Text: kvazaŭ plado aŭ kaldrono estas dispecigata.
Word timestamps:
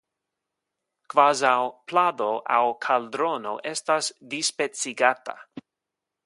kvazaŭ 1.13 1.51
plado 1.93 2.29
aŭ 2.55 2.63
kaldrono 2.87 3.53
estas 3.73 4.11
dispecigata. 4.33 5.37